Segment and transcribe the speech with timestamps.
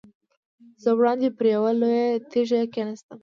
[0.83, 3.17] زه وړاندې پر یوه لویه تیږه کېناستم.